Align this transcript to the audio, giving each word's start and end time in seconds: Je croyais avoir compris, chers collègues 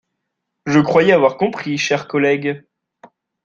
Je 0.65 0.79
croyais 0.79 1.11
avoir 1.11 1.37
compris, 1.37 1.77
chers 1.77 2.07
collègues 2.07 2.65